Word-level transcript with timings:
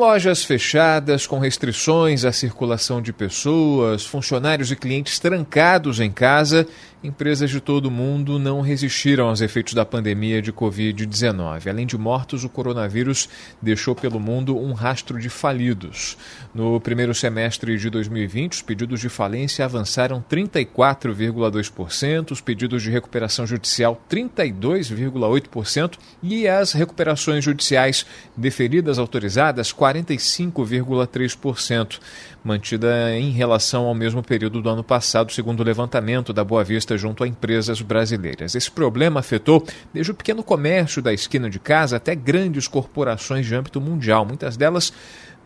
Lojas 0.00 0.42
fechadas, 0.42 1.26
com 1.26 1.38
restrições 1.38 2.24
à 2.24 2.32
circulação 2.32 3.02
de 3.02 3.12
pessoas, 3.12 4.06
funcionários 4.06 4.72
e 4.72 4.76
clientes 4.76 5.18
trancados 5.18 6.00
em 6.00 6.10
casa, 6.10 6.66
empresas 7.02 7.50
de 7.50 7.60
todo 7.60 7.86
o 7.86 7.90
mundo 7.90 8.38
não 8.38 8.60
resistiram 8.60 9.28
aos 9.28 9.40
efeitos 9.40 9.72
da 9.72 9.86
pandemia 9.86 10.42
de 10.42 10.52
Covid-19. 10.52 11.66
Além 11.66 11.86
de 11.86 11.96
mortos, 11.96 12.44
o 12.44 12.48
coronavírus 12.48 13.26
deixou 13.60 13.94
pelo 13.94 14.20
mundo 14.20 14.58
um 14.58 14.74
rastro 14.74 15.18
de 15.18 15.30
falidos. 15.30 16.18
No 16.54 16.78
primeiro 16.78 17.14
semestre 17.14 17.78
de 17.78 17.88
2020, 17.88 18.52
os 18.52 18.60
pedidos 18.62 19.00
de 19.00 19.08
falência 19.08 19.64
avançaram 19.64 20.22
34,2%, 20.30 22.32
os 22.32 22.42
pedidos 22.42 22.82
de 22.82 22.90
recuperação 22.90 23.46
judicial 23.46 23.98
32,8% 24.10 25.94
e 26.22 26.46
as 26.46 26.72
recuperações 26.72 27.42
judiciais 27.42 28.04
deferidas 28.36 28.98
autorizadas 28.98 29.72
45,3%, 29.72 31.98
mantida 32.44 33.16
em 33.16 33.30
relação 33.30 33.86
ao 33.86 33.94
mesmo 33.94 34.22
período 34.22 34.60
do 34.60 34.68
ano 34.68 34.84
passado, 34.84 35.32
segundo 35.32 35.60
o 35.60 35.64
levantamento 35.64 36.30
da 36.32 36.44
Boa 36.44 36.62
Vista 36.62 36.89
junto 36.96 37.24
a 37.24 37.28
empresas 37.28 37.80
brasileiras. 37.82 38.54
Esse 38.54 38.70
problema 38.70 39.20
afetou 39.20 39.66
desde 39.92 40.12
o 40.12 40.14
pequeno 40.14 40.42
comércio 40.42 41.02
da 41.02 41.12
esquina 41.12 41.48
de 41.48 41.58
casa 41.58 41.96
até 41.96 42.14
grandes 42.14 42.68
corporações 42.68 43.46
de 43.46 43.54
âmbito 43.54 43.80
mundial, 43.80 44.24
muitas 44.24 44.56
delas 44.56 44.92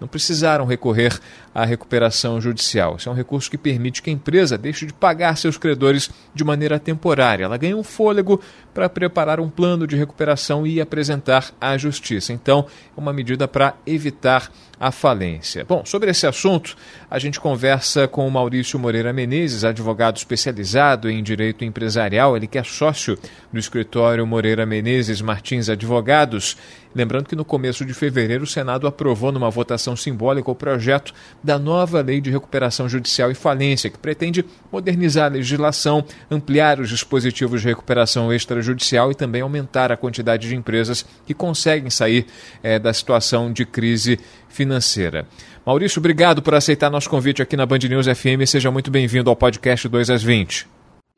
não 0.01 0.09
precisaram 0.09 0.67
recorrer 0.67 1.19
à 1.55 1.65
recuperação 1.65 2.41
judicial. 2.41 2.97
Esse 2.97 3.09
é 3.09 3.11
um 3.11 3.15
recurso 3.15 3.51
que 3.51 3.57
permite 3.57 4.03
que 4.03 4.11
a 4.11 4.13
empresa 4.13 4.59
deixe 4.59 4.85
de 4.87 4.93
pagar 4.93 5.37
seus 5.37 5.57
credores 5.57 6.11
de 6.35 6.45
maneira 6.45 6.79
temporária. 6.79 7.45
Ela 7.45 7.57
ganha 7.57 7.77
um 7.77 7.85
fôlego 7.85 8.41
para 8.75 8.89
preparar 8.89 9.39
um 9.39 9.49
plano 9.49 9.87
de 9.87 9.97
recuperação 9.97 10.67
e 10.67 10.81
apresentar 10.81 11.53
à 11.61 11.79
justiça. 11.79 12.33
Então, 12.33 12.67
é 12.97 13.01
uma 13.01 13.13
medida 13.13 13.47
para 13.47 13.75
evitar 13.87 14.51
a 14.79 14.91
falência. 14.91 15.65
Bom, 15.65 15.85
sobre 15.85 16.11
esse 16.11 16.27
assunto, 16.27 16.77
a 17.09 17.19
gente 17.19 17.39
conversa 17.39 18.09
com 18.09 18.27
o 18.27 18.31
Maurício 18.31 18.79
Moreira 18.79 19.13
Menezes, 19.13 19.63
advogado 19.63 20.17
especializado 20.17 21.09
em 21.09 21.23
direito 21.23 21.65
empresarial, 21.65 22.37
ele 22.37 22.49
que 22.49 22.59
é 22.59 22.65
sócio 22.65 23.17
do 23.53 23.59
escritório 23.59 24.27
Moreira 24.27 24.67
Menezes 24.67 25.23
Martins 25.23 25.69
Advogados. 25.69 26.57
Lembrando 26.95 27.29
que 27.29 27.37
no 27.37 27.45
começo 27.45 27.85
de 27.85 27.93
fevereiro 27.93 28.45
o 28.45 28.47
Senado 28.47 28.87
aprovou 28.87 29.33
numa 29.33 29.51
votação 29.51 29.97
simbólica 29.97 30.51
o 30.51 30.55
projeto 30.55 31.13
da 31.43 31.59
nova 31.59 32.01
Lei 32.01 32.21
de 32.21 32.31
Recuperação 32.31 32.89
Judicial 32.89 33.31
e 33.31 33.35
Falência, 33.35 33.91
que 33.91 33.99
pretende 33.99 34.45
modernizar 34.71 35.27
a 35.27 35.35
legislação, 35.35 36.05
ampliar 36.31 36.79
os 36.79 36.89
dispositivos 36.89 37.63
de 37.63 37.69
recuperação 37.69 38.33
extrajudicial 38.33 38.64
e 39.11 39.15
também 39.15 39.43
aumentar 39.43 39.91
a 39.91 39.97
quantidade 39.97 40.49
de 40.49 40.57
empresas 40.57 41.05
que 41.27 41.35
conseguem 41.35 41.91
sair 41.91 42.27
é, 42.63 42.79
da 42.79 42.93
situação 42.93 43.53
de 43.53 43.65
crise 43.65 44.19
financeira. 44.49 45.27
Maurício, 45.67 45.99
obrigado 45.99 46.43
por 46.43 46.55
aceitar 46.55 46.91
nosso 46.91 47.09
convite 47.09 47.43
aqui 47.43 47.57
na 47.57 47.67
Band 47.67 47.79
News 47.89 48.07
FM. 48.07 48.47
Seja 48.47 48.71
muito 48.71 48.91
bem-vindo 48.91 49.31
ao 49.31 49.37
podcast 49.37 49.89
2 49.89 50.11
às 50.11 50.23
20. 50.23 50.69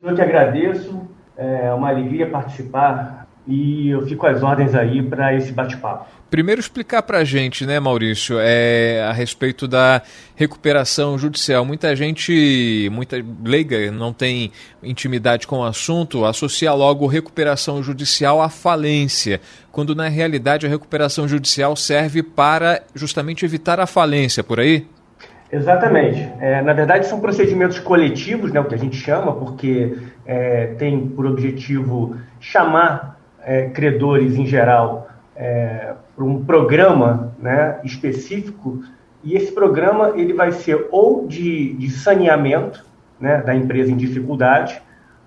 Eu 0.01 0.15
que 0.15 0.21
agradeço. 0.21 1.07
É 1.37 1.71
uma 1.71 1.89
alegria 1.89 2.27
participar 2.27 3.26
e 3.47 3.89
eu 3.89 4.05
fico 4.05 4.27
às 4.27 4.43
ordens 4.43 4.75
aí 4.75 5.01
para 5.01 5.33
esse 5.33 5.51
bate-papo. 5.51 6.05
Primeiro 6.29 6.59
explicar 6.59 7.03
para 7.03 7.19
a 7.19 7.23
gente, 7.23 7.65
né, 7.65 7.79
Maurício, 7.79 8.35
é, 8.37 9.01
a 9.09 9.13
respeito 9.13 9.65
da 9.65 10.01
recuperação 10.35 11.17
judicial. 11.17 11.63
Muita 11.63 11.95
gente, 11.95 12.89
muita 12.91 13.15
leiga, 13.45 13.89
não 13.91 14.11
tem 14.11 14.51
intimidade 14.83 15.47
com 15.47 15.59
o 15.59 15.63
assunto, 15.63 16.25
associa 16.25 16.73
logo 16.73 17.07
recuperação 17.07 17.81
judicial 17.81 18.41
à 18.41 18.49
falência, 18.49 19.39
quando 19.71 19.95
na 19.95 20.09
realidade 20.09 20.65
a 20.65 20.69
recuperação 20.69 21.25
judicial 21.29 21.77
serve 21.77 22.21
para 22.21 22.81
justamente 22.93 23.45
evitar 23.45 23.79
a 23.79 23.87
falência, 23.87 24.43
por 24.43 24.59
aí? 24.59 24.85
Exatamente. 25.49 26.29
É, 26.41 26.61
na 26.61 26.73
verdade, 26.73 27.07
são 27.07 27.21
procedimentos 27.21 27.79
coletivos, 27.79 28.51
né, 28.51 28.59
o 28.59 28.65
que 28.65 28.75
a 28.75 28.77
gente 28.77 28.97
chama, 28.97 29.33
porque 29.33 29.97
é, 30.25 30.67
tem 30.77 31.07
por 31.07 31.25
objetivo 31.25 32.17
chamar 32.39 33.16
é, 33.47 33.69
credores 33.69 34.35
em 34.35 34.45
geral 34.45 35.07
é, 35.33 35.93
para 36.13 36.25
um 36.25 36.43
programa 36.43 37.33
né, 37.39 37.79
específico 37.81 38.83
e 39.23 39.35
esse 39.35 39.53
programa 39.53 40.11
ele 40.15 40.33
vai 40.33 40.51
ser 40.51 40.87
ou 40.91 41.25
de, 41.25 41.73
de 41.73 41.89
saneamento 41.89 42.85
né, 43.17 43.41
da 43.41 43.55
empresa 43.55 43.89
em 43.89 43.95
dificuldade 43.95 44.81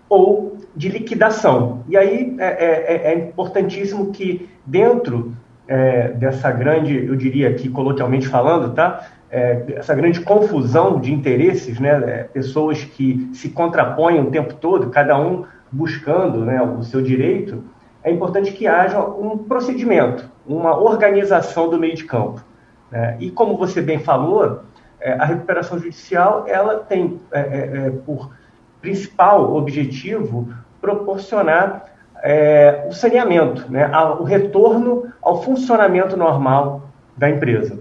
ou 0.07 0.59
de 0.77 0.91
liquidação. 0.91 1.83
E 1.89 1.97
aí 1.97 2.37
é, 2.39 2.47
é, 2.47 2.95
é, 2.95 3.13
é 3.13 3.19
importantíssimo 3.19 4.13
que 4.13 4.49
dentro 4.67 5.33
é, 5.67 6.09
dessa 6.09 6.51
grande, 6.51 7.07
eu 7.07 7.17
diria 7.17 7.49
aqui 7.49 7.69
coloquialmente 7.71 8.29
falando, 8.29 8.75
tá? 8.75 9.09
É, 9.31 9.65
essa 9.77 9.95
grande 9.95 10.21
confusão 10.21 11.01
de 11.01 11.13
interesses, 11.13 11.79
né? 11.79 12.25
pessoas 12.33 12.83
que 12.83 13.31
se 13.33 13.51
contrapõem 13.51 14.21
o 14.21 14.31
tempo 14.31 14.55
todo, 14.55 14.91
cada 14.91 15.17
um 15.19 15.45
buscando 15.71 16.45
né, 16.45 16.61
o 16.61 16.83
seu 16.83 17.01
direito, 17.01 17.63
é 18.03 18.11
importante 18.11 18.53
que 18.53 18.67
haja 18.67 19.01
um 19.01 19.39
procedimento, 19.39 20.29
uma 20.47 20.77
organização 20.79 21.69
do 21.69 21.79
meio 21.79 21.95
de 21.95 22.05
campo. 22.05 22.43
Né? 22.91 23.17
E 23.21 23.31
como 23.31 23.57
você 23.57 23.83
bem 23.83 23.99
falou, 23.99 24.63
é, 25.01 25.13
a 25.13 25.25
recuperação 25.25 25.79
judicial 25.79 26.45
ela 26.47 26.79
tem 26.81 27.21
é, 27.33 27.41
é, 27.41 27.87
é 27.87 27.91
por 28.05 28.31
principal 28.81 29.55
objetivo 29.55 30.49
proporcionar 30.81 31.85
é, 32.23 32.87
o 32.89 32.93
saneamento, 32.93 33.71
né? 33.71 33.91
o 34.19 34.25
retorno 34.25 35.13
ao 35.23 35.43
funcionamento 35.43 36.17
normal 36.17 36.89
da 37.17 37.29
empresa. 37.29 37.79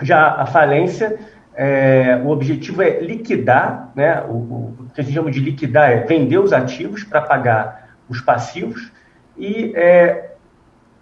Já 0.00 0.34
a 0.34 0.46
falência, 0.46 1.18
é, 1.54 2.20
o 2.24 2.30
objetivo 2.30 2.82
é 2.82 3.00
liquidar, 3.00 3.90
né? 3.94 4.22
o, 4.22 4.32
o 4.32 4.86
que 4.94 5.00
a 5.00 5.04
gente 5.04 5.14
chama 5.14 5.30
de 5.30 5.40
liquidar 5.40 5.90
é 5.90 5.96
vender 5.98 6.38
os 6.38 6.52
ativos 6.52 7.04
para 7.04 7.20
pagar 7.20 7.90
os 8.08 8.20
passivos, 8.20 8.90
e 9.40 9.72
é, 9.74 10.32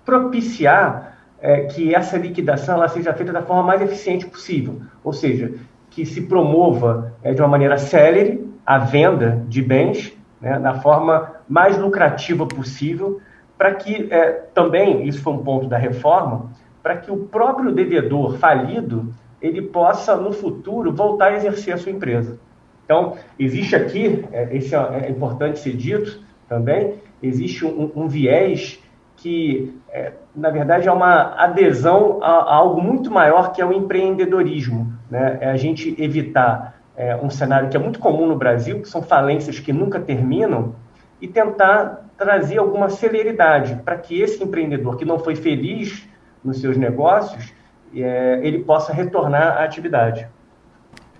propiciar 0.04 1.18
é, 1.40 1.62
que 1.62 1.94
essa 1.94 2.16
liquidação 2.16 2.76
ela 2.76 2.88
seja 2.88 3.12
feita 3.12 3.32
da 3.32 3.42
forma 3.42 3.62
mais 3.62 3.82
eficiente 3.82 4.26
possível, 4.26 4.80
ou 5.04 5.12
seja, 5.12 5.52
que 5.90 6.06
se 6.06 6.22
promova 6.22 7.12
é, 7.22 7.34
de 7.34 7.42
uma 7.42 7.48
maneira 7.48 7.76
célere 7.76 8.48
a 8.64 8.78
venda 8.78 9.42
de 9.48 9.60
bens 9.60 10.16
né, 10.40 10.58
da 10.58 10.74
forma 10.74 11.32
mais 11.48 11.76
lucrativa 11.76 12.46
possível, 12.46 13.20
para 13.56 13.74
que 13.74 14.08
é, 14.12 14.30
também, 14.54 15.06
isso 15.06 15.20
foi 15.20 15.32
um 15.32 15.42
ponto 15.42 15.66
da 15.66 15.76
reforma, 15.76 16.50
para 16.82 16.96
que 16.96 17.10
o 17.10 17.24
próprio 17.24 17.72
devedor 17.72 18.38
falido 18.38 19.12
ele 19.42 19.62
possa, 19.62 20.16
no 20.16 20.32
futuro, 20.32 20.92
voltar 20.92 21.26
a 21.26 21.36
exercer 21.36 21.74
a 21.74 21.76
sua 21.76 21.92
empresa. 21.92 22.38
Então, 22.84 23.16
existe 23.38 23.76
aqui, 23.76 24.24
é, 24.32 24.56
esse 24.56 24.74
é, 24.74 25.06
é 25.06 25.10
importante 25.10 25.58
ser 25.58 25.76
dito 25.76 26.20
também, 26.48 26.94
existe 27.22 27.64
um, 27.64 27.90
um 27.94 28.08
viés 28.08 28.82
que, 29.16 29.74
é, 29.90 30.12
na 30.34 30.50
verdade, 30.50 30.88
é 30.88 30.92
uma 30.92 31.34
adesão 31.34 32.20
a, 32.22 32.30
a, 32.30 32.54
algo 32.54 32.80
muito 32.80 33.10
maior 33.10 33.52
que 33.52 33.60
é 33.60 33.66
o 33.66 33.72
empreendedorismo. 33.72 34.92
Né? 35.10 35.38
É 35.40 35.50
a 35.50 35.56
gente 35.56 35.94
evitar 36.00 36.80
é, 36.96 37.16
um 37.16 37.30
cenário 37.30 37.68
que 37.68 37.76
é 37.76 37.80
muito 37.80 37.98
comum 37.98 38.26
no 38.26 38.36
Brasil, 38.36 38.80
que 38.80 38.88
são 38.88 39.02
falências 39.02 39.58
que 39.58 39.72
nunca 39.72 40.00
terminam, 40.00 40.74
e 41.20 41.26
tentar 41.26 42.08
trazer 42.16 42.58
alguma 42.58 42.88
celeridade 42.88 43.76
para 43.84 43.96
que 43.96 44.20
esse 44.20 44.42
empreendedor 44.42 44.96
que 44.96 45.04
não 45.04 45.18
foi 45.18 45.34
feliz 45.34 46.08
nos 46.44 46.60
seus 46.60 46.76
negócios, 46.76 47.52
é, 47.94 48.40
ele 48.42 48.60
possa 48.60 48.92
retornar 48.92 49.58
à 49.58 49.64
atividade. 49.64 50.28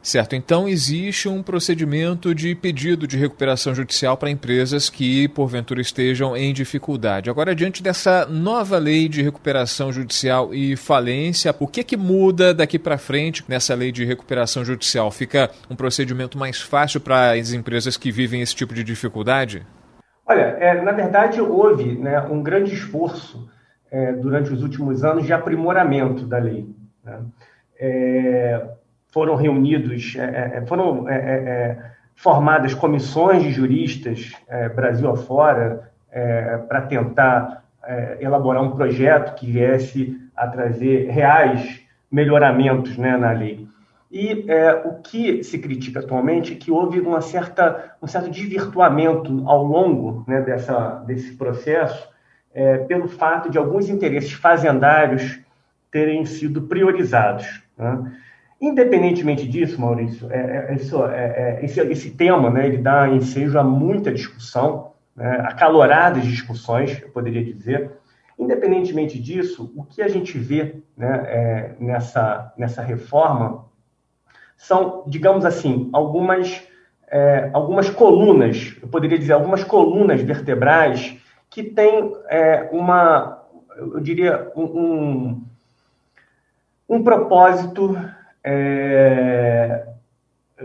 Certo, 0.09 0.35
então 0.35 0.67
existe 0.67 1.29
um 1.29 1.43
procedimento 1.43 2.35
de 2.35 2.55
pedido 2.55 3.07
de 3.07 3.19
recuperação 3.19 3.75
judicial 3.75 4.17
para 4.17 4.31
empresas 4.31 4.89
que, 4.89 5.29
porventura, 5.29 5.83
estejam 5.83 6.35
em 6.35 6.51
dificuldade. 6.51 7.29
Agora, 7.29 7.55
diante 7.55 7.83
dessa 7.83 8.25
nova 8.25 8.79
lei 8.79 9.07
de 9.07 9.21
recuperação 9.21 9.93
judicial 9.93 10.55
e 10.55 10.77
falência, 10.77 11.55
o 11.61 11.67
que, 11.67 11.85
que 11.85 11.95
muda 11.95 12.55
daqui 12.55 12.79
para 12.79 12.97
frente 12.97 13.45
nessa 13.47 13.75
lei 13.75 13.93
de 13.93 14.03
recuperação 14.03 14.65
judicial? 14.65 15.11
Fica 15.11 15.51
um 15.69 15.77
procedimento 15.77 16.39
mais 16.39 16.59
fácil 16.59 17.03
para 17.03 17.33
as 17.33 17.53
empresas 17.53 17.99
que 17.99 18.11
vivem 18.11 18.41
esse 18.41 18.57
tipo 18.57 18.73
de 18.73 18.83
dificuldade? 18.83 19.67
Olha, 20.27 20.57
é, 20.59 20.81
na 20.81 20.93
verdade, 20.93 21.39
houve 21.39 21.99
né, 21.99 22.19
um 22.31 22.43
grande 22.43 22.73
esforço 22.73 23.47
é, 23.91 24.15
durante 24.15 24.55
os 24.55 24.63
últimos 24.63 25.05
anos 25.05 25.27
de 25.27 25.35
aprimoramento 25.35 26.25
da 26.25 26.39
lei. 26.39 26.67
Né? 27.05 27.21
É, 27.79 28.67
foram 29.11 29.35
reunidos, 29.35 30.15
é, 30.17 30.23
é, 30.23 30.59
é 30.59 30.67
foram 30.67 31.09
é, 31.09 31.77
formadas 32.15 32.75
comissões 32.75 33.43
de 33.43 33.51
juristas, 33.51 34.33
Brasil 34.75 35.09
afora, 35.09 35.89
para 36.69 36.81
tentar 36.83 37.63
elaborar 38.19 38.63
um 38.63 38.73
projeto 38.73 39.37
que 39.37 39.47
viesse 39.47 40.21
a 40.37 40.49
trazer 40.49 41.09
reais 41.11 41.81
melhoramentos 42.11 42.97
né, 42.97 43.17
na 43.17 43.31
lei. 43.31 43.69
E 44.11 44.47
é, 44.49 44.73
o 44.87 44.95
que 45.03 45.45
se 45.45 45.59
critica 45.59 46.01
atualmente 46.01 46.55
é 46.55 46.57
que 46.57 46.71
houve 46.71 46.99
uma 47.01 47.21
certa, 47.21 47.95
um 48.03 48.07
certo 48.07 48.31
desvirtuamento 48.31 49.47
ao 49.47 49.63
longo 49.63 50.25
né, 50.27 50.41
dessa, 50.41 51.03
desse 51.07 51.37
processo, 51.37 52.09
é, 52.55 52.79
pelo 52.79 53.07
fato 53.07 53.51
de 53.51 53.59
alguns 53.59 53.89
interesses 53.91 54.33
fazendários 54.33 55.39
terem 55.91 56.25
sido 56.25 56.63
priorizados. 56.63 57.63
Né? 57.77 58.13
Independentemente 58.61 59.47
disso, 59.47 59.81
Maurício, 59.81 60.31
é, 60.33 60.67
é, 60.71 60.75
isso, 60.75 61.05
é, 61.05 61.59
é, 61.61 61.65
esse, 61.65 61.81
esse, 61.81 62.11
tema 62.11 62.51
né, 62.51 62.67
ele 62.67 62.79
dá 62.79 63.09
ensejo 63.09 63.57
a 63.57 63.63
muita 63.63 64.13
discussão, 64.13 64.93
né, 65.15 65.41
acaloradas 65.45 66.25
discussões, 66.25 67.01
eu 67.01 67.09
poderia 67.11 67.45
dizer. 67.45 67.93
Independentemente 68.37 69.21
disso, 69.21 69.73
o 69.77 69.85
que 69.85 70.03
a 70.03 70.09
gente 70.09 70.37
vê 70.37 70.77
né, 70.97 71.25
é, 71.27 71.75
nessa, 71.79 72.53
nessa 72.57 72.83
reforma 72.83 73.67
são, 74.57 75.05
digamos 75.07 75.45
assim, 75.45 75.89
algumas, 75.93 76.61
é, 77.09 77.51
algumas 77.53 77.89
colunas, 77.89 78.77
eu 78.83 78.89
poderia 78.89 79.19
dizer, 79.19 79.35
algumas 79.35 79.63
colunas 79.63 80.21
vertebrais 80.21 81.17
que 81.49 81.63
têm 81.63 82.13
é, 82.29 82.69
uma, 82.73 83.41
eu 83.77 84.01
diria, 84.01 84.51
um, 84.57 84.65
um, 84.65 85.43
um 86.89 87.03
propósito, 87.05 87.97
é, 88.45 89.87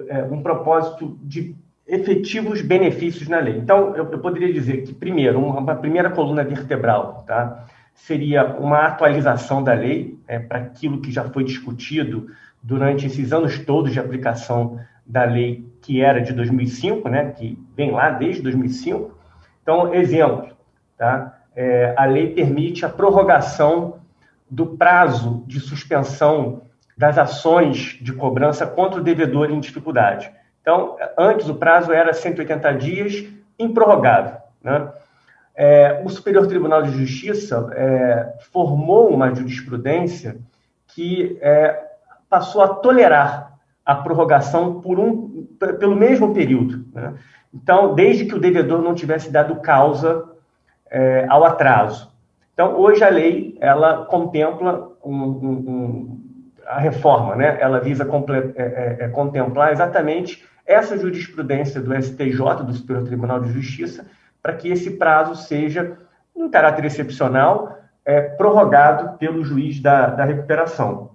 é, 0.07 0.23
um 0.23 0.41
propósito 0.41 1.17
de 1.21 1.55
efetivos 1.87 2.61
benefícios 2.61 3.27
na 3.27 3.39
lei. 3.39 3.57
Então, 3.57 3.95
eu, 3.95 4.09
eu 4.11 4.19
poderia 4.19 4.51
dizer 4.51 4.83
que, 4.83 4.93
primeiro, 4.93 5.39
uma, 5.39 5.59
uma, 5.59 5.75
primeira 5.75 6.09
coluna 6.09 6.43
vertebral 6.43 7.23
tá, 7.27 7.65
seria 7.93 8.45
uma 8.57 8.85
atualização 8.85 9.63
da 9.63 9.73
lei 9.73 10.17
é, 10.27 10.39
para 10.39 10.59
aquilo 10.59 11.01
que 11.01 11.11
já 11.11 11.23
foi 11.25 11.43
discutido 11.43 12.27
durante 12.61 13.05
esses 13.05 13.33
anos 13.33 13.59
todos 13.59 13.91
de 13.91 13.99
aplicação 13.99 14.79
da 15.05 15.25
lei 15.25 15.69
que 15.81 16.01
era 16.01 16.21
de 16.21 16.31
2005, 16.31 17.09
né, 17.09 17.31
que 17.31 17.59
vem 17.75 17.91
lá 17.91 18.09
desde 18.09 18.41
2005. 18.41 19.11
Então, 19.61 19.93
exemplo, 19.93 20.49
tá? 20.97 21.39
É, 21.55 21.93
a 21.97 22.05
lei 22.05 22.33
permite 22.33 22.85
a 22.85 22.89
prorrogação 22.89 23.99
do 24.49 24.65
prazo 24.65 25.43
de 25.45 25.59
suspensão 25.59 26.61
das 26.97 27.17
ações 27.17 27.97
de 28.01 28.13
cobrança 28.13 28.65
contra 28.65 28.99
o 28.99 29.03
devedor 29.03 29.49
em 29.51 29.59
dificuldade. 29.59 30.31
Então, 30.61 30.95
antes 31.17 31.49
o 31.49 31.55
prazo 31.55 31.91
era 31.91 32.13
180 32.13 32.71
dias, 32.73 33.25
improrrogável. 33.59 34.37
Né? 34.63 34.89
É, 35.55 36.01
o 36.03 36.09
Superior 36.09 36.47
Tribunal 36.47 36.83
de 36.83 36.91
Justiça 36.91 37.69
é, 37.73 38.33
formou 38.51 39.09
uma 39.09 39.33
jurisprudência 39.33 40.37
que 40.87 41.37
é, 41.41 41.79
passou 42.29 42.61
a 42.61 42.67
tolerar 42.67 43.53
a 43.85 43.95
prorrogação 43.95 44.79
por 44.79 44.99
um, 44.99 45.45
pelo 45.79 45.95
mesmo 45.95 46.33
período. 46.33 46.85
Né? 46.93 47.13
Então, 47.53 47.93
desde 47.93 48.25
que 48.25 48.35
o 48.35 48.39
devedor 48.39 48.81
não 48.81 48.95
tivesse 48.95 49.31
dado 49.31 49.57
causa 49.57 50.29
é, 50.89 51.25
ao 51.29 51.43
atraso. 51.43 52.11
Então, 52.53 52.79
hoje 52.79 53.03
a 53.03 53.09
lei 53.09 53.57
ela 53.59 54.05
contempla 54.05 54.91
um, 55.03 55.23
um, 55.23 56.22
a 56.67 56.79
reforma, 56.79 57.35
né? 57.35 57.57
ela 57.59 57.79
visa 57.79 58.03
é, 58.03 58.61
é, 58.61 59.05
é 59.05 59.07
contemplar 59.09 59.71
exatamente 59.71 60.45
essa 60.65 60.97
jurisprudência 60.97 61.81
do 61.81 61.93
STJ, 61.93 62.63
do 62.65 62.73
Superior 62.73 63.05
Tribunal 63.05 63.39
de 63.41 63.51
Justiça, 63.51 64.05
para 64.41 64.53
que 64.53 64.69
esse 64.69 64.91
prazo 64.91 65.35
seja, 65.35 65.97
em 66.35 66.49
caráter 66.49 66.85
excepcional, 66.85 67.77
é, 68.05 68.21
prorrogado 68.21 69.17
pelo 69.17 69.43
juiz 69.43 69.81
da, 69.81 70.07
da 70.07 70.25
recuperação. 70.25 71.11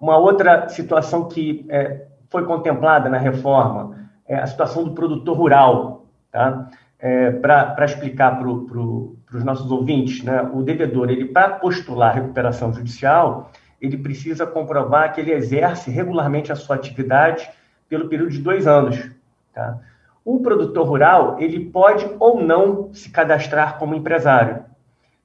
Uma 0.00 0.16
outra 0.16 0.68
situação 0.68 1.28
que 1.28 1.66
é, 1.68 2.06
foi 2.28 2.44
contemplada 2.44 3.08
na 3.08 3.18
reforma 3.18 3.96
é 4.26 4.36
a 4.36 4.46
situação 4.46 4.84
do 4.84 4.92
produtor 4.92 5.36
rural. 5.36 6.06
Tá? 6.30 6.68
É, 6.98 7.30
para 7.30 7.84
explicar 7.84 8.38
para 8.38 8.44
pro, 8.44 9.16
os 9.32 9.44
nossos 9.44 9.70
ouvintes, 9.70 10.22
né? 10.24 10.42
o 10.52 10.62
devedor, 10.62 11.10
ele 11.10 11.26
para 11.26 11.50
postular 11.50 12.14
recuperação 12.14 12.72
judicial, 12.72 13.50
ele 13.84 13.98
precisa 13.98 14.46
comprovar 14.46 15.12
que 15.12 15.20
ele 15.20 15.32
exerce 15.32 15.90
regularmente 15.90 16.50
a 16.50 16.56
sua 16.56 16.76
atividade 16.76 17.48
pelo 17.88 18.08
período 18.08 18.30
de 18.30 18.40
dois 18.40 18.66
anos. 18.66 19.10
Tá? 19.52 19.78
O 20.24 20.40
produtor 20.40 20.86
rural, 20.86 21.36
ele 21.38 21.66
pode 21.66 22.08
ou 22.18 22.42
não 22.42 22.92
se 22.94 23.10
cadastrar 23.10 23.78
como 23.78 23.94
empresário. 23.94 24.64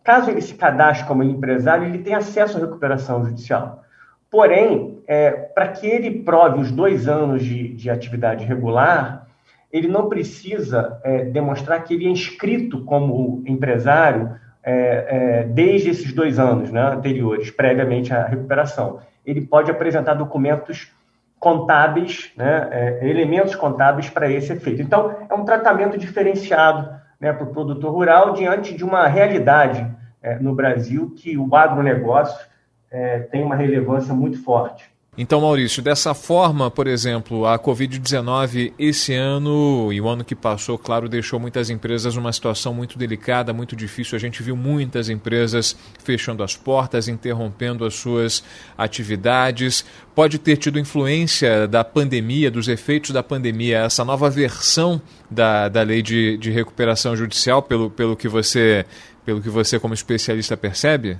Caso 0.03 0.29
ele 0.29 0.41
se 0.41 0.55
cadastre 0.55 1.07
como 1.07 1.23
empresário, 1.23 1.85
ele 1.85 1.99
tem 1.99 2.13
acesso 2.13 2.57
à 2.57 2.61
recuperação 2.61 3.23
judicial. 3.25 3.83
Porém, 4.29 5.01
é, 5.07 5.31
para 5.31 5.69
que 5.69 5.87
ele 5.87 6.23
prove 6.23 6.59
os 6.59 6.71
dois 6.71 7.07
anos 7.07 7.43
de, 7.43 7.69
de 7.69 7.89
atividade 7.89 8.45
regular, 8.45 9.27
ele 9.71 9.87
não 9.87 10.09
precisa 10.09 10.99
é, 11.03 11.25
demonstrar 11.25 11.83
que 11.83 11.93
ele 11.93 12.05
é 12.05 12.09
inscrito 12.09 12.83
como 12.83 13.43
empresário 13.45 14.35
é, 14.63 14.71
é, 14.71 15.43
desde 15.43 15.89
esses 15.89 16.13
dois 16.13 16.37
anos 16.39 16.71
né, 16.71 16.81
anteriores, 16.81 17.49
previamente 17.51 18.13
à 18.13 18.25
recuperação. 18.25 18.99
Ele 19.25 19.41
pode 19.41 19.71
apresentar 19.71 20.13
documentos 20.15 20.91
contábeis, 21.39 22.31
né, 22.35 22.67
é, 22.71 23.09
elementos 23.09 23.55
contábeis 23.55 24.09
para 24.09 24.29
esse 24.29 24.51
efeito. 24.51 24.81
Então, 24.81 25.15
é 25.29 25.33
um 25.33 25.45
tratamento 25.45 25.97
diferenciado 25.97 26.89
né, 27.19 27.31
para 27.31 27.45
o 27.45 27.53
produtor 27.53 27.91
rural 27.91 28.33
diante 28.33 28.75
de 28.75 28.83
uma 28.83 29.07
realidade 29.07 29.87
é, 30.21 30.37
no 30.39 30.53
Brasil 30.53 31.13
que 31.15 31.37
o 31.37 31.55
agronegócio 31.55 32.45
é, 32.91 33.19
tem 33.19 33.43
uma 33.43 33.55
relevância 33.55 34.13
muito 34.13 34.43
forte. 34.43 34.89
Então, 35.21 35.41
Maurício, 35.41 35.83
dessa 35.83 36.13
forma, 36.13 36.71
por 36.71 36.87
exemplo, 36.87 37.45
a 37.45 37.59
Covid-19 37.59 38.71
esse 38.79 39.13
ano 39.13 39.91
e 39.91 39.99
o 39.99 40.07
ano 40.07 40.23
que 40.23 40.33
passou, 40.33 40.77
claro, 40.77 41.09
deixou 41.09 41.37
muitas 41.37 41.69
empresas 41.69 42.15
numa 42.15 42.31
situação 42.31 42.73
muito 42.73 42.97
delicada, 42.97 43.51
muito 43.51 43.75
difícil. 43.75 44.15
A 44.15 44.19
gente 44.19 44.41
viu 44.41 44.55
muitas 44.55 45.09
empresas 45.09 45.75
fechando 46.01 46.41
as 46.41 46.55
portas, 46.55 47.09
interrompendo 47.09 47.83
as 47.83 47.95
suas 47.95 48.41
atividades. 48.77 49.83
Pode 50.15 50.39
ter 50.39 50.55
tido 50.55 50.79
influência 50.79 51.67
da 51.67 51.83
pandemia, 51.83 52.49
dos 52.49 52.69
efeitos 52.69 53.11
da 53.11 53.21
pandemia, 53.21 53.79
essa 53.79 54.05
nova 54.05 54.29
versão 54.29 55.01
da, 55.29 55.67
da 55.67 55.81
lei 55.81 56.01
de, 56.01 56.37
de 56.37 56.49
recuperação 56.49 57.13
judicial, 57.13 57.61
pelo, 57.61 57.89
pelo, 57.89 58.15
que 58.15 58.29
você, 58.29 58.85
pelo 59.25 59.41
que 59.41 59.49
você, 59.49 59.77
como 59.81 59.93
especialista, 59.93 60.55
percebe? 60.55 61.17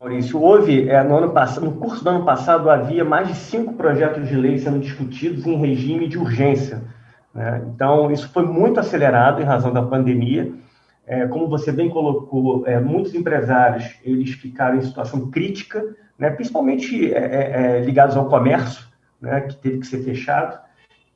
Maurício, 0.00 0.40
houve, 0.40 0.88
é, 0.88 1.02
no, 1.02 1.16
ano 1.16 1.32
passado, 1.32 1.64
no 1.64 1.72
curso 1.72 2.04
do 2.04 2.10
ano 2.10 2.24
passado, 2.24 2.70
havia 2.70 3.04
mais 3.04 3.26
de 3.26 3.34
cinco 3.34 3.74
projetos 3.74 4.28
de 4.28 4.36
lei 4.36 4.56
sendo 4.56 4.78
discutidos 4.78 5.44
em 5.44 5.56
regime 5.56 6.06
de 6.06 6.16
urgência. 6.16 6.84
Né? 7.34 7.64
Então, 7.74 8.08
isso 8.08 8.28
foi 8.28 8.46
muito 8.46 8.78
acelerado 8.78 9.42
em 9.42 9.44
razão 9.44 9.72
da 9.72 9.82
pandemia. 9.82 10.52
É, 11.04 11.26
como 11.26 11.48
você 11.48 11.72
bem 11.72 11.90
colocou, 11.90 12.64
é, 12.64 12.78
muitos 12.78 13.12
empresários 13.12 13.96
eles 14.04 14.30
ficaram 14.34 14.76
em 14.76 14.82
situação 14.82 15.32
crítica, 15.32 15.84
né? 16.16 16.30
principalmente 16.30 17.12
é, 17.12 17.18
é, 17.18 17.78
é, 17.78 17.80
ligados 17.80 18.16
ao 18.16 18.28
comércio, 18.28 18.86
né? 19.20 19.40
que 19.40 19.56
teve 19.56 19.78
que 19.78 19.86
ser 19.88 20.04
fechado. 20.04 20.60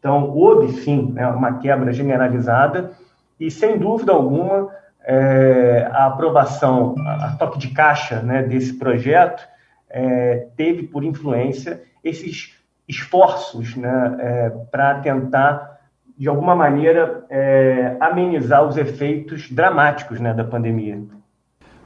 Então, 0.01 0.29
houve 0.31 0.73
sim 0.73 1.13
né, 1.13 1.25
uma 1.29 1.59
quebra 1.59 1.93
generalizada 1.93 2.91
e, 3.39 3.49
sem 3.49 3.79
dúvida 3.79 4.11
alguma, 4.11 4.71
é, 5.05 5.89
a 5.91 6.07
aprovação, 6.07 6.95
a, 7.07 7.37
toque 7.39 7.59
de 7.59 7.69
caixa 7.69 8.21
né, 8.23 8.43
desse 8.43 8.79
projeto 8.79 9.47
é, 9.91 10.47
teve 10.57 10.85
por 10.85 11.05
influência 11.05 11.83
esses 12.03 12.57
esforços 12.89 13.77
né, 13.77 14.17
é, 14.19 14.51
para 14.71 15.01
tentar, 15.01 15.81
de 16.17 16.29
alguma 16.29 16.55
maneira, 16.55 17.25
é, 17.31 17.97
amenizar 18.01 18.65
os 18.65 18.77
efeitos 18.77 19.51
dramáticos 19.51 20.21
né, 20.21 20.33
da 20.33 20.45
pandemia. 20.45 21.03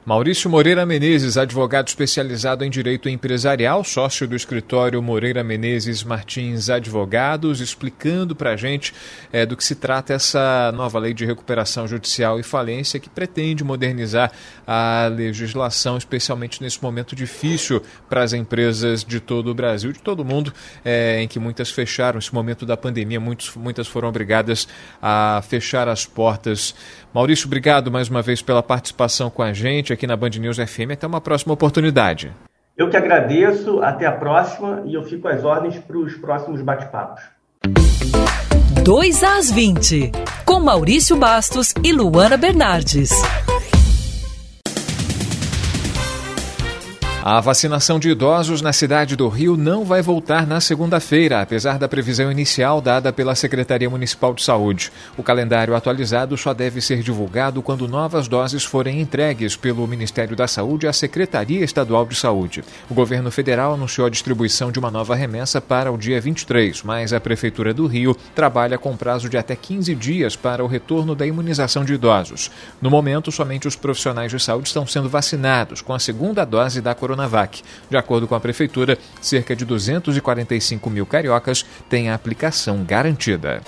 Maurício 0.07 0.49
Moreira 0.49 0.85
Menezes, 0.85 1.35
advogado 1.35 1.89
especializado 1.89 2.63
em 2.63 2.69
direito 2.69 3.09
empresarial, 3.09 3.83
sócio 3.83 4.25
do 4.25 4.37
escritório 4.37 5.03
Moreira 5.03 5.43
Menezes 5.43 6.01
Martins 6.01 6.69
Advogados, 6.69 7.59
explicando 7.59 8.33
para 8.33 8.51
a 8.51 8.55
gente 8.55 8.93
é, 9.33 9.45
do 9.45 9.57
que 9.57 9.63
se 9.65 9.75
trata 9.75 10.13
essa 10.13 10.71
nova 10.73 10.97
lei 10.97 11.13
de 11.13 11.25
recuperação 11.25 11.85
judicial 11.89 12.39
e 12.39 12.43
falência 12.43 13.01
que 13.01 13.09
pretende 13.09 13.65
modernizar 13.65 14.31
a 14.65 15.09
legislação, 15.13 15.97
especialmente 15.97 16.63
nesse 16.63 16.81
momento 16.81 17.13
difícil 17.13 17.81
para 18.07 18.23
as 18.23 18.31
empresas 18.31 19.03
de 19.03 19.19
todo 19.19 19.51
o 19.51 19.53
Brasil, 19.53 19.91
de 19.91 19.99
todo 19.99 20.21
o 20.21 20.25
mundo, 20.25 20.53
é, 20.85 21.21
em 21.21 21.27
que 21.27 21.37
muitas 21.37 21.69
fecharam. 21.69 22.17
Esse 22.17 22.33
momento 22.33 22.65
da 22.65 22.77
pandemia, 22.77 23.19
muitos, 23.19 23.53
muitas 23.57 23.89
foram 23.89 24.07
obrigadas 24.07 24.69
a 25.01 25.43
fechar 25.49 25.89
as 25.89 26.05
portas. 26.05 26.73
Maurício, 27.13 27.47
obrigado 27.47 27.91
mais 27.91 28.07
uma 28.07 28.21
vez 28.21 28.41
pela 28.41 28.63
participação 28.63 29.29
com 29.29 29.43
a 29.43 29.51
gente 29.51 29.96
aqui 29.97 30.07
na 30.07 30.15
Band 30.15 30.29
News 30.39 30.57
FM. 30.57 30.91
Até 30.93 31.05
uma 31.05 31.19
próxima 31.19 31.53
oportunidade. 31.53 32.31
Eu 32.77 32.89
que 32.89 32.95
agradeço, 32.95 33.81
até 33.81 34.05
a 34.05 34.11
próxima 34.11 34.83
e 34.85 34.93
eu 34.93 35.03
fico 35.03 35.27
às 35.27 35.43
ordens 35.43 35.77
para 35.79 35.97
os 35.97 36.15
próximos 36.15 36.61
bate-papos. 36.61 37.23
2 38.83 39.23
às 39.23 39.51
20, 39.51 40.11
com 40.45 40.59
Maurício 40.59 41.17
Bastos 41.17 41.73
e 41.83 41.91
Luana 41.91 42.37
Bernardes. 42.37 43.09
A 47.29 47.41
vacinação 47.41 47.99
de 47.99 48.09
idosos 48.09 48.61
na 48.61 48.71
cidade 48.71 49.17
do 49.17 49.27
Rio 49.27 49.57
não 49.57 49.83
vai 49.83 50.01
voltar 50.01 50.47
na 50.47 50.61
segunda-feira, 50.61 51.41
apesar 51.41 51.77
da 51.77 51.85
previsão 51.85 52.31
inicial 52.31 52.79
dada 52.79 53.11
pela 53.11 53.35
Secretaria 53.35 53.89
Municipal 53.89 54.33
de 54.33 54.41
Saúde. 54.41 54.93
O 55.17 55.21
calendário 55.21 55.75
atualizado 55.75 56.37
só 56.37 56.53
deve 56.53 56.79
ser 56.79 57.03
divulgado 57.03 57.61
quando 57.61 57.85
novas 57.85 58.29
doses 58.29 58.63
forem 58.63 59.01
entregues 59.01 59.57
pelo 59.57 59.85
Ministério 59.85 60.37
da 60.37 60.47
Saúde 60.47 60.87
à 60.87 60.93
Secretaria 60.93 61.65
Estadual 61.65 62.05
de 62.05 62.15
Saúde. 62.15 62.63
O 62.89 62.93
governo 62.93 63.29
federal 63.29 63.73
anunciou 63.73 64.07
a 64.07 64.09
distribuição 64.09 64.71
de 64.71 64.79
uma 64.79 64.89
nova 64.89 65.13
remessa 65.13 65.59
para 65.59 65.91
o 65.91 65.97
dia 65.97 66.21
23, 66.21 66.81
mas 66.83 67.11
a 67.11 67.19
Prefeitura 67.19 67.73
do 67.73 67.87
Rio 67.87 68.15
trabalha 68.33 68.77
com 68.77 68.95
prazo 68.95 69.27
de 69.27 69.37
até 69.37 69.53
15 69.53 69.93
dias 69.95 70.37
para 70.37 70.63
o 70.63 70.67
retorno 70.67 71.13
da 71.13 71.27
imunização 71.27 71.83
de 71.83 71.93
idosos. 71.93 72.49
No 72.81 72.89
momento, 72.89 73.33
somente 73.33 73.67
os 73.67 73.75
profissionais 73.75 74.31
de 74.31 74.39
saúde 74.39 74.69
estão 74.69 74.87
sendo 74.87 75.09
vacinados 75.09 75.81
com 75.81 75.93
a 75.93 75.99
segunda 75.99 76.45
dose 76.45 76.79
da 76.79 76.95
Coronavac 76.95 77.16
Coronavac. 77.17 77.63
De 77.89 77.97
acordo 77.97 78.27
com 78.27 78.35
a 78.35 78.39
Prefeitura, 78.39 78.97
cerca 79.19 79.55
de 79.55 79.65
245 79.65 80.89
mil 80.89 81.05
cariocas 81.05 81.65
têm 81.89 82.09
a 82.09 82.13
aplicação 82.13 82.83
garantida. 82.83 83.61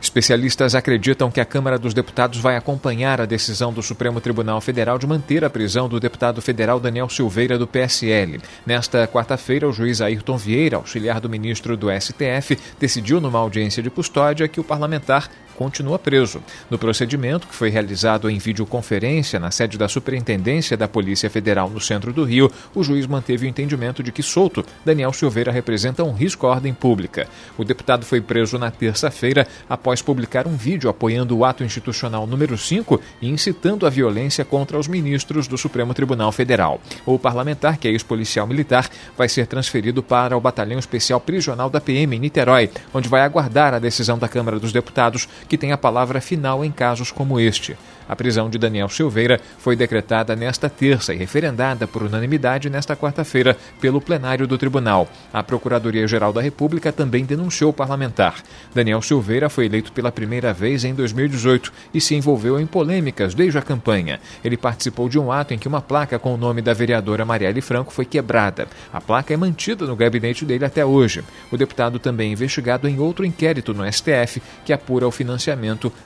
Especialistas 0.00 0.74
acreditam 0.74 1.30
que 1.30 1.40
a 1.40 1.44
Câmara 1.44 1.78
dos 1.78 1.94
Deputados 1.94 2.38
vai 2.38 2.54
acompanhar 2.54 3.18
a 3.18 3.24
decisão 3.24 3.72
do 3.72 3.82
Supremo 3.82 4.20
Tribunal 4.20 4.60
Federal 4.60 4.98
de 4.98 5.06
manter 5.06 5.42
a 5.42 5.48
prisão 5.48 5.88
do 5.88 5.98
deputado 5.98 6.42
federal 6.42 6.78
Daniel 6.78 7.08
Silveira, 7.08 7.56
do 7.56 7.66
PSL. 7.66 8.38
Nesta 8.66 9.06
quarta-feira, 9.06 9.66
o 9.66 9.72
juiz 9.72 10.02
Ayrton 10.02 10.36
Vieira, 10.36 10.76
auxiliar 10.76 11.18
do 11.18 11.30
ministro 11.30 11.78
do 11.78 11.88
STF, 11.88 12.58
decidiu 12.78 13.22
numa 13.22 13.38
audiência 13.38 13.82
de 13.82 13.88
custódia 13.88 14.46
que 14.48 14.60
o 14.60 14.64
parlamentar 14.64 15.30
continua 15.52 15.98
preso. 15.98 16.42
No 16.70 16.78
procedimento, 16.78 17.46
que 17.46 17.54
foi 17.54 17.70
realizado 17.70 18.28
em 18.28 18.38
videoconferência 18.38 19.38
na 19.38 19.50
sede 19.50 19.78
da 19.78 19.88
Superintendência 19.88 20.76
da 20.76 20.88
Polícia 20.88 21.30
Federal 21.30 21.68
no 21.70 21.80
centro 21.80 22.12
do 22.12 22.24
Rio, 22.24 22.50
o 22.74 22.82
juiz 22.82 23.06
manteve 23.06 23.46
o 23.46 23.48
entendimento 23.48 24.02
de 24.02 24.12
que 24.12 24.22
solto, 24.22 24.64
Daniel 24.84 25.12
Silveira 25.12 25.52
representa 25.52 26.04
um 26.04 26.12
risco 26.12 26.46
à 26.46 26.50
ordem 26.50 26.72
pública. 26.72 27.28
O 27.56 27.64
deputado 27.64 28.04
foi 28.04 28.20
preso 28.20 28.58
na 28.58 28.70
terça-feira 28.70 29.46
após 29.68 30.02
publicar 30.02 30.46
um 30.46 30.56
vídeo 30.56 30.90
apoiando 30.90 31.36
o 31.36 31.44
ato 31.44 31.64
institucional 31.64 32.26
número 32.26 32.56
5 32.56 33.00
e 33.20 33.28
incitando 33.28 33.86
a 33.86 33.90
violência 33.90 34.44
contra 34.44 34.78
os 34.78 34.88
ministros 34.88 35.46
do 35.46 35.58
Supremo 35.58 35.94
Tribunal 35.94 36.32
Federal. 36.32 36.80
O 37.06 37.18
parlamentar, 37.18 37.76
que 37.76 37.88
é 37.88 37.90
ex-policial 37.90 38.46
militar, 38.46 38.88
vai 39.16 39.28
ser 39.28 39.46
transferido 39.46 40.02
para 40.02 40.36
o 40.36 40.40
Batalhão 40.40 40.78
Especial 40.78 41.20
Prisional 41.20 41.70
da 41.70 41.80
PM 41.80 42.16
em 42.16 42.18
Niterói, 42.18 42.70
onde 42.92 43.08
vai 43.08 43.22
aguardar 43.22 43.74
a 43.74 43.78
decisão 43.78 44.18
da 44.18 44.28
Câmara 44.28 44.58
dos 44.58 44.72
Deputados 44.72 45.28
que 45.48 45.58
tem 45.58 45.72
a 45.72 45.78
palavra 45.78 46.20
final 46.20 46.64
em 46.64 46.70
casos 46.70 47.10
como 47.10 47.38
este. 47.38 47.76
A 48.08 48.16
prisão 48.16 48.50
de 48.50 48.58
Daniel 48.58 48.88
Silveira 48.88 49.40
foi 49.58 49.76
decretada 49.76 50.34
nesta 50.36 50.68
terça 50.68 51.14
e 51.14 51.16
referendada 51.16 51.86
por 51.86 52.02
unanimidade 52.02 52.68
nesta 52.68 52.96
quarta-feira 52.96 53.56
pelo 53.80 54.00
plenário 54.00 54.46
do 54.46 54.58
tribunal. 54.58 55.08
A 55.32 55.42
Procuradoria-Geral 55.42 56.32
da 56.32 56.42
República 56.42 56.92
também 56.92 57.24
denunciou 57.24 57.70
o 57.70 57.74
parlamentar. 57.74 58.42
Daniel 58.74 59.00
Silveira 59.00 59.48
foi 59.48 59.66
eleito 59.66 59.92
pela 59.92 60.12
primeira 60.12 60.52
vez 60.52 60.84
em 60.84 60.94
2018 60.94 61.72
e 61.94 62.00
se 62.00 62.14
envolveu 62.14 62.60
em 62.60 62.66
polêmicas 62.66 63.34
desde 63.34 63.58
a 63.58 63.62
campanha. 63.62 64.20
Ele 64.44 64.56
participou 64.56 65.08
de 65.08 65.18
um 65.18 65.30
ato 65.30 65.54
em 65.54 65.58
que 65.58 65.68
uma 65.68 65.80
placa 65.80 66.18
com 66.18 66.34
o 66.34 66.36
nome 66.36 66.60
da 66.60 66.74
vereadora 66.74 67.24
Marielle 67.24 67.60
Franco 67.60 67.92
foi 67.92 68.04
quebrada. 68.04 68.66
A 68.92 69.00
placa 69.00 69.32
é 69.32 69.36
mantida 69.36 69.86
no 69.86 69.96
gabinete 69.96 70.44
dele 70.44 70.64
até 70.64 70.84
hoje. 70.84 71.24
O 71.50 71.56
deputado 71.56 71.98
também 71.98 72.30
é 72.30 72.32
investigado 72.32 72.88
em 72.88 72.98
outro 72.98 73.24
inquérito 73.24 73.72
no 73.72 73.90
STF 73.90 74.42
que 74.64 74.72
apura 74.72 75.06
o 75.06 75.10
financiamento 75.10 75.31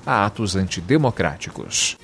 a 0.05 0.25
atos 0.25 0.57
antidemocráticos. 0.57 1.97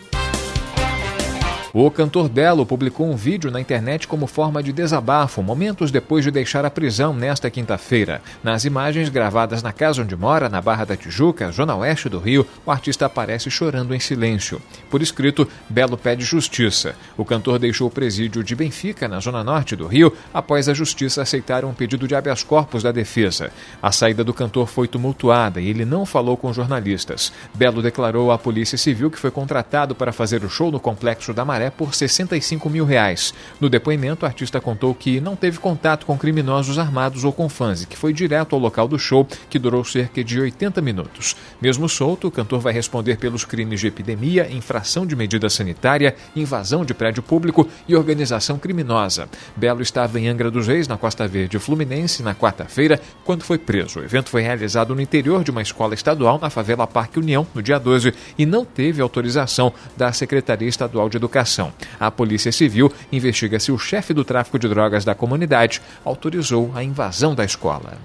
O 1.75 1.91
cantor 1.91 2.29
Belo 2.29 2.67
publicou 2.67 3.11
um 3.11 3.17
vídeo 3.17 3.51
na 3.51 3.59
internet 3.59 4.07
como 4.07 4.27
forma 4.27 4.63
de 4.63 4.75
desabafo, 4.75 5.43
momentos 5.43 5.91
depois 5.91 6.23
de 6.23 6.31
deixar 6.31 6.67
a 6.67 6.71
prisão 6.71 7.15
nesta 7.15 7.51
quinta-feira. 7.51 8.21
Nas 8.45 8.67
imagens 8.67 9.09
gravadas 9.09 9.63
na 9.63 9.73
casa 9.73 10.03
onde 10.03 10.15
mora, 10.15 10.51
na 10.51 10.61
Barra 10.61 10.85
da 10.85 10.99
Tijuca, 10.99 11.51
zona 11.51 11.75
oeste 11.75 12.11
do 12.11 12.19
Rio, 12.19 12.47
o 12.67 12.71
artista 12.71 13.07
aparece 13.07 13.51
chorando 13.51 13.95
em 13.95 14.01
silêncio. 14.01 14.61
Por 14.91 15.01
escrito, 15.01 15.49
Belo 15.67 15.97
pede 15.97 16.23
justiça. 16.27 16.95
O 17.17 17.25
cantor 17.25 17.59
deixou 17.59 17.89
o 17.89 17.91
presídio 17.91 18.45
de 18.45 18.55
Benfica, 18.55 19.09
na 19.09 19.19
zona 19.19 19.43
norte 19.43 19.75
do 19.75 19.87
Rio, 19.87 20.13
após 20.35 20.69
a 20.69 20.75
justiça 20.75 21.23
aceitar 21.23 21.65
um 21.65 21.73
pedido 21.73 22.07
de 22.07 22.15
habeas 22.15 22.45
corpus 22.45 22.83
da 22.83 22.93
defesa. 22.93 23.51
A 23.83 23.91
saída 23.91 24.23
do 24.23 24.35
cantor 24.35 24.67
foi 24.67 24.87
tumultuada 24.87 25.59
e 25.59 25.71
ele 25.71 25.87
não 25.87 26.05
falou 26.05 26.37
com 26.37 26.53
jornalistas. 26.53 27.33
Belo 27.55 27.81
declarou 27.81 28.31
à 28.31 28.37
Polícia 28.37 28.77
Civil 28.77 29.11
que 29.11 29.19
foi 29.19 29.31
contratado 29.31 29.95
para 29.95 30.13
fazer 30.13 30.45
o 30.45 30.51
show 30.51 30.71
no 30.71 30.79
Complexo 30.79 31.33
da 31.33 31.47
Maré 31.47 31.62
Maré 31.63 31.71
por 31.71 31.95
65 31.95 32.69
mil 32.69 32.85
reais. 32.85 33.33
No 33.61 33.69
depoimento, 33.69 34.25
o 34.25 34.27
artista 34.27 34.61
contou 34.61 34.95
que 34.95 35.21
não 35.21 35.37
teve 35.37 35.59
contato 35.59 36.05
com 36.05 36.19
criminosos 36.19 36.79
armados 36.79 37.25
ou 37.25 37.33
com 37.33 37.49
fãs 37.49 37.83
e 37.83 37.87
que 37.87 37.97
foi 37.97 38.13
direto 38.13 38.55
ao 38.55 38.61
local 38.61 38.89
do 38.89 38.99
show, 38.99 39.27
que 39.49 39.59
durou 39.59 39.85
cerca 39.85 40.25
de 40.25 40.41
80 40.41 40.81
minutos. 40.81 41.37
Mesmo 41.61 41.89
solto, 41.89 42.27
o 42.27 42.31
cantor 42.31 42.61
vai 42.61 42.73
responder 42.73 43.17
pelos 43.17 43.45
crimes 43.45 43.81
de 43.81 43.87
epidemia, 43.87 44.51
infração 44.51 45.07
de 45.07 45.15
medida 45.15 45.49
sanitária, 45.49 46.17
invasão 46.35 46.85
de 46.85 46.95
prédio 46.95 47.23
público 47.23 47.69
e 47.87 47.95
organização 47.95 48.59
criminosa. 48.59 49.29
Belo 49.55 49.83
estava 49.83 50.19
em 50.19 50.29
Angra 50.29 50.51
dos 50.51 50.67
Reis, 50.67 50.89
na 50.89 50.97
Costa 50.97 51.29
Verde 51.29 51.59
Fluminense, 51.59 52.23
na 52.23 52.35
quarta-feira, 52.35 53.01
quando 53.25 53.45
foi 53.45 53.59
preso. 53.59 54.01
O 54.01 54.05
evento 54.05 54.31
foi 54.31 54.43
realizado 54.43 54.95
no 54.95 55.01
interior 55.01 55.45
de 55.45 55.51
uma 55.51 55.63
escola 55.63 55.95
estadual 55.95 56.39
na 56.41 56.51
favela 56.51 56.87
Parque 56.87 57.21
União, 57.21 57.47
no 57.55 57.63
dia 57.63 57.79
12, 57.79 58.13
e 58.37 58.45
não 58.45 58.65
teve 58.65 59.01
autorização 59.01 59.73
da 59.97 60.13
Secretaria 60.13 60.69
Estadual 60.69 61.09
de 61.09 61.17
Educação. 61.17 61.52
A 61.99 62.11
Polícia 62.11 62.53
Civil 62.53 62.93
investiga 63.11 63.59
se 63.61 63.71
o 63.73 63.79
chefe 63.79 64.15
do 64.15 64.25
tráfico 64.25 64.59
de 64.59 64.69
drogas 64.69 65.05
da 65.05 65.15
comunidade 65.15 65.81
autorizou 66.05 66.73
a 66.75 66.83
invasão 66.83 67.35
da 67.35 67.45
escola. 67.45 67.99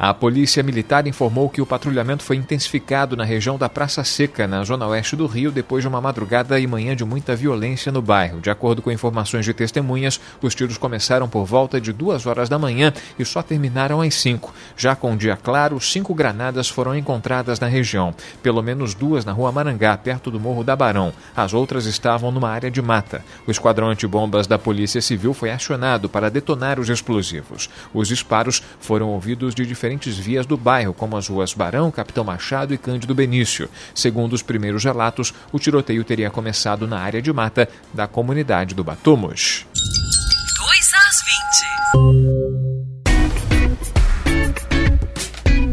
A 0.00 0.14
Polícia 0.14 0.62
Militar 0.62 1.08
informou 1.08 1.50
que 1.50 1.60
o 1.60 1.66
patrulhamento 1.66 2.22
foi 2.22 2.36
intensificado 2.36 3.16
na 3.16 3.24
região 3.24 3.58
da 3.58 3.68
Praça 3.68 4.04
Seca, 4.04 4.46
na 4.46 4.62
zona 4.62 4.86
oeste 4.86 5.16
do 5.16 5.26
Rio, 5.26 5.50
depois 5.50 5.82
de 5.82 5.88
uma 5.88 6.00
madrugada 6.00 6.60
e 6.60 6.68
manhã 6.68 6.94
de 6.94 7.04
muita 7.04 7.34
violência 7.34 7.90
no 7.90 8.00
bairro. 8.00 8.40
De 8.40 8.48
acordo 8.48 8.80
com 8.80 8.92
informações 8.92 9.44
de 9.44 9.52
testemunhas, 9.52 10.20
os 10.40 10.54
tiros 10.54 10.78
começaram 10.78 11.28
por 11.28 11.44
volta 11.44 11.80
de 11.80 11.92
duas 11.92 12.26
horas 12.26 12.48
da 12.48 12.56
manhã 12.60 12.92
e 13.18 13.24
só 13.24 13.42
terminaram 13.42 14.00
às 14.00 14.14
cinco. 14.14 14.54
Já 14.76 14.94
com 14.94 15.14
o 15.14 15.16
dia 15.16 15.36
claro, 15.36 15.80
cinco 15.80 16.14
granadas 16.14 16.68
foram 16.68 16.96
encontradas 16.96 17.58
na 17.58 17.66
região, 17.66 18.14
pelo 18.40 18.62
menos 18.62 18.94
duas 18.94 19.24
na 19.24 19.32
rua 19.32 19.50
Marangá, 19.50 19.96
perto 19.96 20.30
do 20.30 20.38
Morro 20.38 20.62
da 20.62 20.76
Barão. 20.76 21.12
As 21.34 21.52
outras 21.52 21.86
estavam 21.86 22.30
numa 22.30 22.50
área 22.50 22.70
de 22.70 22.80
mata. 22.80 23.24
O 23.48 23.50
esquadrão 23.50 23.88
antibombas 23.88 24.46
da 24.46 24.60
Polícia 24.60 25.02
Civil 25.02 25.34
foi 25.34 25.50
acionado 25.50 26.08
para 26.08 26.30
detonar 26.30 26.78
os 26.78 26.88
explosivos. 26.88 27.68
Os 27.92 28.06
disparos 28.06 28.62
foram 28.78 29.08
ouvidos 29.08 29.56
de 29.56 29.66
diferentes 29.66 29.87
diferentes 29.88 30.18
vias 30.18 30.44
do 30.44 30.56
bairro, 30.56 30.92
como 30.92 31.16
as 31.16 31.28
ruas 31.28 31.54
Barão, 31.54 31.90
Capitão 31.90 32.22
Machado 32.22 32.74
e 32.74 32.78
Cândido 32.78 33.14
Benício. 33.14 33.70
Segundo 33.94 34.34
os 34.34 34.42
primeiros 34.42 34.84
relatos, 34.84 35.32
o 35.50 35.58
tiroteio 35.58 36.04
teria 36.04 36.30
começado 36.30 36.86
na 36.86 37.00
área 37.00 37.22
de 37.22 37.32
mata 37.32 37.66
da 37.94 38.06
comunidade 38.06 38.74
do 38.74 38.84
Batumos. 38.84 39.66
2 39.74 40.92
às 40.94 41.16
20. 42.42 42.47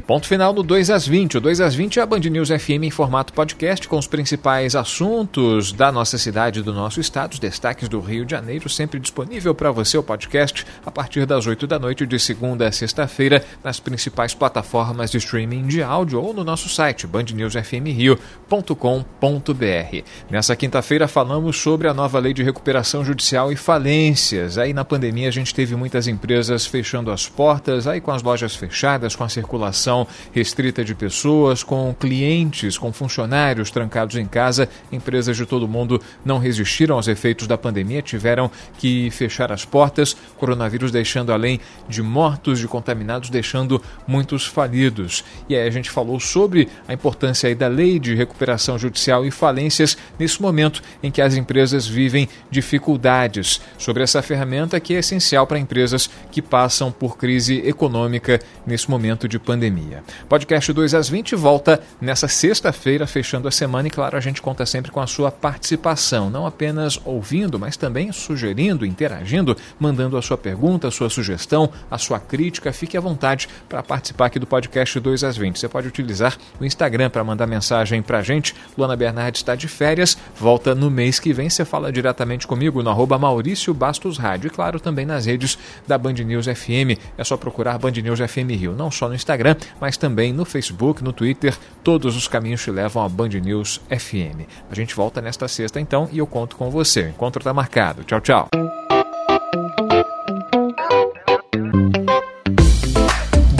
Ponto 0.08 0.28
final 0.28 0.54
no 0.54 0.62
2 0.62 0.92
às 0.92 1.08
20. 1.08 1.38
O 1.38 1.42
2 1.42 1.62
às 1.62 1.74
20 1.74 2.00
é 2.00 2.04
a 2.04 2.06
Band 2.06 2.20
News 2.20 2.50
FM 2.50 2.84
em 2.84 2.92
formato 2.92 3.34
podcast 3.34 3.88
com 3.88 3.98
os 3.98 4.06
principais 4.06 4.76
assuntos 4.76 5.72
da 5.72 5.92
nossa 5.92 6.20
cidade 6.20 6.62
do 6.62 6.72
nosso 6.72 7.02
estado, 7.02 7.34
os 7.34 7.40
destaques 7.40 7.90
do 7.90 8.00
Rio 8.00 8.24
de 8.24 8.30
Janeiro, 8.30 8.70
sempre 8.70 9.00
disponível 9.00 9.56
para 9.56 9.72
você 9.72 9.98
o 9.98 10.04
podcast 10.04 10.64
a 10.86 10.92
partir 10.92 11.26
das 11.26 11.48
8 11.48 11.66
da 11.66 11.80
noite 11.80 12.06
de 12.06 12.20
segunda 12.20 12.68
a 12.68 12.72
sexta-feira 12.72 13.44
nas 13.64 13.80
principais 13.80 14.36
plataformas 14.36 15.10
de 15.10 15.18
streaming 15.18 15.66
de 15.66 15.82
áudio 15.82 16.22
ou 16.22 16.36
no 16.36 16.44
nosso 16.44 16.70
site 16.70 17.08
bandnewsfmrio.com.br. 17.08 20.04
Nessa 20.30 20.56
quinta-feira 20.56 21.08
falamos 21.08 21.58
sobre 21.58 21.88
a 21.88 21.96
nova 21.96 22.20
lei 22.20 22.32
de 22.32 22.44
recuperação 22.44 23.04
judicial 23.04 23.52
e 23.52 23.56
falências. 23.56 24.60
Aí 24.60 24.72
na 24.72 24.86
pandemia 24.86 25.30
a 25.30 25.32
gente 25.32 25.52
teve 25.52 25.76
muitas 25.76 26.08
empresas 26.08 26.64
fechando 26.64 27.10
as 27.10 27.28
portas, 27.28 27.88
aí 27.88 28.00
com 28.00 28.12
as 28.12 28.22
lojas 28.22 28.56
fechadas, 28.56 29.16
com 29.16 29.24
a 29.24 29.30
circulação 29.30 29.95
circulação 29.96 30.08
restrita 30.34 30.84
de 30.84 30.94
pessoas, 30.94 31.64
com 31.64 31.96
clientes, 31.98 32.78
com 32.78 32.92
funcionários 32.92 33.72
trancados 33.72 34.18
em 34.18 34.25
casa, 34.25 34.68
empresas 34.92 35.38
de 35.38 35.46
todo 35.46 35.68
mundo 35.68 36.02
não 36.25 36.38
resistiram 36.38 36.96
aos 36.96 37.08
efeitos 37.08 37.48
da 37.48 37.58
pandemia, 37.58 38.02
tiveram 38.02 38.52
que 38.78 39.10
fechar 39.12 39.52
as 39.52 39.64
portas, 39.64 40.16
coronavírus 40.38 40.92
deixando 40.92 41.32
além 41.32 41.60
de 41.88 42.02
mortos, 42.02 42.60
de 42.60 42.68
contaminados, 42.68 43.30
deixando 43.30 43.82
muitos 44.06 44.46
falidos. 44.46 45.24
E 45.48 45.56
aí 45.56 45.68
a 45.68 45.72
gente 45.72 45.90
falou 45.90 46.20
sobre 46.20 46.68
a 46.88 46.94
importância 46.94 47.56
da 47.56 47.68
lei 47.68 48.00
de 48.00 48.16
recuperação 48.16 48.78
judicial 48.78 49.25
e 49.25 49.32
falências 49.32 49.98
nesse 50.20 50.42
momento 50.42 50.82
em 51.02 51.12
que 51.12 51.22
as 51.22 51.36
empresas 51.36 51.88
vivem 51.88 52.28
dificuldades, 52.50 53.62
sobre 53.78 54.04
essa 54.04 54.22
ferramenta 54.22 54.80
que 54.80 54.96
é 54.96 55.00
essencial 55.00 55.46
para 55.46 55.60
empresas 55.60 56.10
que 56.32 56.42
passam 56.42 56.92
por 56.92 57.18
crise 57.18 57.62
econômica 57.66 58.40
nesse 58.66 58.90
momento 58.90 59.28
de 59.28 59.40
pandemia. 59.46 59.85
Podcast 60.27 60.72
2 60.72 60.94
às 60.94 61.10
20 61.10 61.36
volta 61.36 61.82
nessa 62.00 62.27
sexta-feira, 62.27 63.06
fechando 63.06 63.48
a 63.48 63.51
semana, 63.51 63.88
e 63.88 63.92
claro, 63.92 64.18
a 64.18 64.20
gente 64.20 64.42
conta 64.42 64.65
sempre 64.65 64.92
com 64.92 65.00
a 65.00 65.08
sua 65.08 65.32
participação, 65.32 66.30
não 66.30 66.46
apenas 66.46 67.00
ouvindo, 67.06 67.60
mas 67.60 67.77
também 67.77 68.12
sugerindo, 68.12 68.86
interagindo, 68.86 69.56
mandando 69.80 70.18
a 70.18 70.22
sua 70.22 70.38
pergunta, 70.38 70.88
a 70.88 70.92
sua 70.92 71.10
sugestão, 71.10 71.70
a 71.89 71.98
sua 71.98 72.20
crítica. 72.20 72.74
Fique 72.74 72.98
à 72.98 73.01
vontade 73.01 73.48
para 73.68 73.84
participar 73.84 74.27
aqui 74.27 74.39
do 74.39 74.48
podcast 74.48 75.00
2 75.00 75.24
às 75.24 75.38
20. 75.38 75.60
Você 75.60 75.68
pode 75.68 75.88
utilizar 75.88 76.38
o 76.60 76.65
Instagram 76.65 77.10
para 77.10 77.24
mandar 77.24 77.48
mensagem 77.48 78.01
para 78.01 78.20
a 78.20 78.22
gente. 78.22 78.56
Luana 78.77 78.96
Bernardi 78.96 79.38
está 79.38 79.56
de 79.56 79.68
férias, 79.68 80.18
volta 80.38 80.74
no 80.74 80.89
mês 80.89 81.20
que 81.20 81.34
vem. 81.34 81.50
Você 81.50 81.65
fala 81.65 81.92
diretamente 81.92 82.48
comigo 82.48 82.82
no 82.82 82.89
arroba 82.89 83.18
Maurício 83.18 83.74
Bastos 83.74 84.18
Rádio 84.18 84.48
e, 84.48 84.50
claro, 84.50 84.80
também 84.80 85.06
nas 85.06 85.25
redes 85.25 85.58
da 85.88 85.98
Band 85.98 86.13
News 86.13 86.46
FM. 86.46 87.00
É 87.18 87.24
só 87.24 87.38
procurar 87.38 87.77
Band 87.77 87.92
News 87.92 88.20
FM 88.20 88.51
Rio, 88.51 88.74
não 88.74 88.89
só 88.92 89.08
no 89.08 89.15
Instagram, 89.15 89.56
mas 89.79 89.98
também 89.98 90.34
no 90.34 90.46
Facebook, 90.46 91.03
no 91.03 91.13
Twitter. 91.13 91.58
Todos 91.84 92.15
os 92.15 92.27
caminhos 92.27 92.63
te 92.63 92.72
levam 92.72 93.03
a 93.03 93.10
Band 93.10 93.29
News 93.29 93.82
FM. 93.89 94.48
A 94.70 94.75
gente 94.75 94.96
volta 94.96 95.22
nesta 95.22 95.48
sexta 95.48 95.79
então 95.79 96.10
e 96.12 96.17
eu 96.17 96.27
conto 96.27 96.55
com 96.55 96.70
você. 96.70 97.03
O 97.03 97.10
encontro 97.10 97.39
está 97.39 97.53
marcado. 97.53 98.03
Tchau, 98.03 98.22
tchau. 98.22 98.50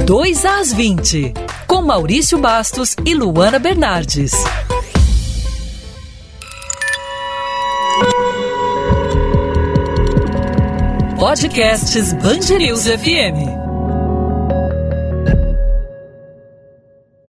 2 0.05 0.45
às 0.45 0.72
20, 0.72 1.34
com 1.65 1.81
Maurício 1.81 2.38
Bastos 2.38 2.95
e 3.03 3.15
Luana 3.15 3.57
Bernardes. 3.57 4.31
Podcasts 11.17 12.13
Band 12.13 12.55
News 12.60 12.86
FM. 12.86 13.64